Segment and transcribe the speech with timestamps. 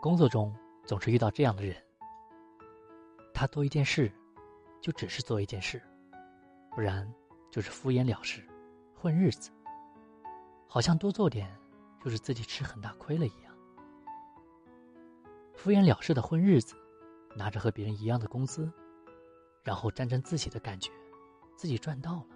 [0.00, 0.50] 工作中
[0.86, 1.76] 总是遇到这样的人，
[3.34, 4.10] 他做一件事，
[4.80, 5.82] 就只是做一件事，
[6.70, 7.06] 不然
[7.50, 8.42] 就是敷衍了事，
[8.94, 9.50] 混日子，
[10.66, 11.54] 好像多做点
[12.02, 13.54] 就是自己吃很大亏了一样。
[15.52, 16.74] 敷衍了事的混日子，
[17.36, 18.72] 拿着和别人一样的工资，
[19.62, 20.90] 然后沾沾自喜的感觉，
[21.56, 22.26] 自己赚到了。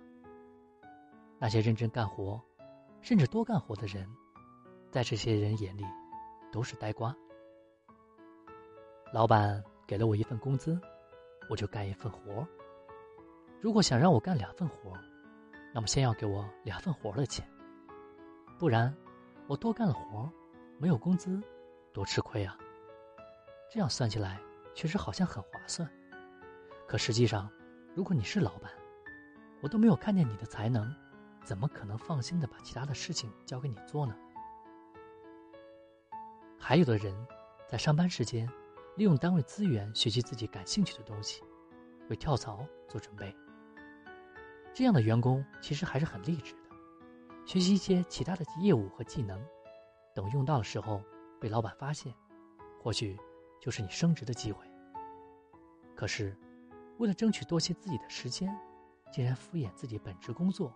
[1.38, 2.38] 那些认真干活，
[3.00, 4.06] 甚至多干活的人，
[4.90, 5.84] 在这些人眼里，
[6.52, 7.16] 都是呆瓜。
[9.14, 10.76] 老板给了我一份工资，
[11.48, 12.44] 我就干一份活。
[13.60, 14.92] 如果想让我干两份活，
[15.72, 17.48] 那么先要给我两份活的钱，
[18.58, 18.92] 不然
[19.46, 20.28] 我多干了活，
[20.80, 21.40] 没有工资，
[21.92, 22.58] 多吃亏啊。
[23.70, 24.40] 这样算起来，
[24.74, 25.88] 确实好像很划算。
[26.88, 27.48] 可实际上，
[27.94, 28.68] 如果你是老板，
[29.62, 30.92] 我都没有看见你的才能，
[31.44, 34.16] 怎么可能放心的把其他的事情交给你做呢？
[36.58, 37.14] 还有的人，
[37.68, 38.50] 在上班时间，
[38.96, 41.42] 利用单位资源学习自己感兴趣的东西，
[42.08, 43.34] 为跳槽做准备。
[44.72, 46.70] 这样的员工其实还是很励志的，
[47.44, 49.44] 学习一些其他的业务和技能，
[50.14, 51.02] 等用到的时候
[51.40, 52.14] 被老板发现，
[52.80, 53.18] 或许
[53.60, 54.64] 就是你升职的机会。
[55.96, 56.36] 可是，
[56.98, 58.56] 为了争取多些自己的时间，
[59.12, 60.72] 竟然敷衍自己本职工作，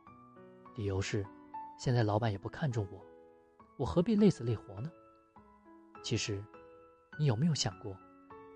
[0.77, 1.25] 理由是，
[1.79, 3.01] 现在老板也不看重我，
[3.77, 4.91] 我何必累死累活呢？
[6.03, 6.45] 其实，
[7.19, 7.97] 你有没有想过，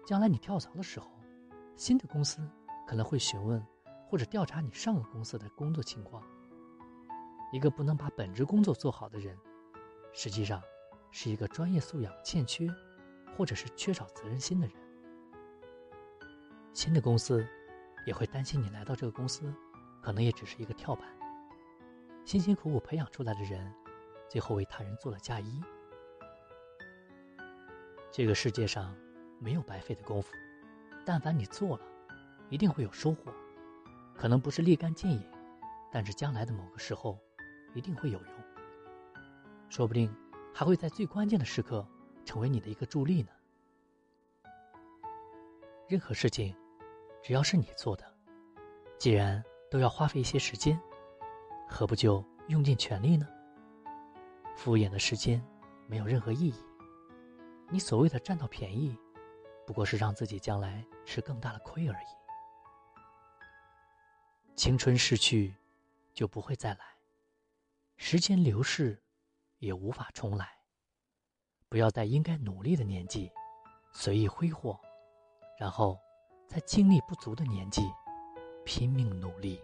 [0.05, 1.11] 将来你跳槽的时候，
[1.77, 2.41] 新的公司
[2.87, 3.65] 可能会询问
[4.09, 6.23] 或者调查你上个公司的工作情况。
[7.53, 9.39] 一个不能把本职工作做好的人，
[10.13, 10.63] 实际上
[11.11, 12.67] 是一个专业素养欠缺，
[13.37, 14.77] 或者是缺少责任心的人。
[16.73, 17.47] 新的公司
[18.07, 19.55] 也会担心你来到这个公司，
[20.03, 21.07] 可能也只是一个跳板。
[22.25, 23.73] 辛辛苦苦培养出来的人，
[24.29, 25.61] 最后为他人做了嫁衣。
[28.11, 28.97] 这个世界上
[29.43, 30.33] 没有白费的功夫，
[31.05, 31.83] 但凡你做了，
[32.49, 33.35] 一定会有收获。
[34.15, 35.21] 可能不是立竿见影，
[35.91, 37.19] 但是将来的某个时候，
[37.75, 38.33] 一定会有用。
[39.69, 40.15] 说不定
[40.55, 41.85] 还会在最关键的时刻，
[42.25, 43.31] 成为你的一个助力呢。
[45.89, 46.55] 任何事情，
[47.21, 48.05] 只要是你做的，
[48.97, 50.81] 既然都要花费一些时间，
[51.69, 53.27] 何不就用尽全力呢？
[54.55, 55.43] 敷衍的时间
[55.89, 56.55] 没有任何意义。
[57.71, 58.97] 你所谓的占到便宜，
[59.67, 62.07] 不过是让自己将来吃更大的亏而已。
[64.55, 65.55] 青春逝去，
[66.13, 66.85] 就不会再来；
[67.97, 69.03] 时间流逝，
[69.59, 70.49] 也无法重来。
[71.69, 73.33] 不要在应该努力的年纪
[73.93, 74.79] 随意挥霍，
[75.59, 75.99] 然后
[76.47, 77.83] 在精力不足的年纪
[78.65, 79.61] 拼命努力。